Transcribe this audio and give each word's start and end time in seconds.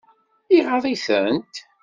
Iɣaḍ-itent? 0.57 1.55